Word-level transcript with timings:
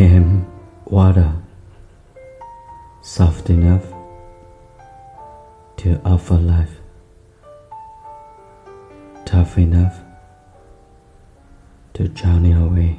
am 0.00 0.46
water, 0.84 1.32
soft 3.02 3.50
enough 3.50 3.84
to 5.76 6.00
offer 6.04 6.36
life, 6.36 6.80
tough 9.24 9.58
enough 9.58 10.00
to 11.94 12.08
journey 12.08 12.52
away. 12.52 12.98